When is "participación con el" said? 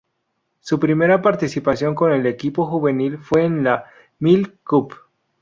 1.21-2.25